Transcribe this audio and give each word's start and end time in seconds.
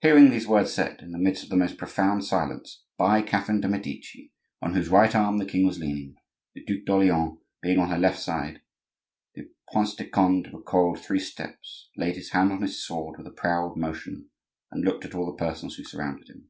Hearing 0.00 0.30
these 0.30 0.46
words 0.48 0.72
said, 0.72 1.02
in 1.02 1.12
the 1.12 1.18
midst 1.18 1.44
of 1.44 1.50
the 1.50 1.58
most 1.58 1.76
profound 1.76 2.24
silence, 2.24 2.84
by 2.96 3.20
Catherine 3.20 3.60
de' 3.60 3.68
Medici, 3.68 4.32
on 4.62 4.72
whose 4.72 4.88
right 4.88 5.14
arm 5.14 5.36
the 5.36 5.44
king 5.44 5.66
was 5.66 5.78
leaning, 5.78 6.16
the 6.54 6.64
Duc 6.64 6.86
d'Orleans 6.86 7.38
being 7.60 7.78
on 7.78 7.90
her 7.90 7.98
left 7.98 8.18
side, 8.18 8.62
the 9.34 9.50
Prince 9.70 9.94
de 9.94 10.08
Conde 10.08 10.48
recoiled 10.54 11.00
three 11.00 11.20
steps, 11.20 11.90
laid 11.98 12.16
his 12.16 12.30
hand 12.30 12.50
on 12.50 12.62
his 12.62 12.82
sword 12.82 13.18
with 13.18 13.26
a 13.26 13.30
proud 13.30 13.76
motion, 13.76 14.30
and 14.70 14.86
looked 14.86 15.04
at 15.04 15.14
all 15.14 15.26
the 15.26 15.36
persons 15.44 15.74
who 15.74 15.84
surrounded 15.84 16.30
him. 16.30 16.48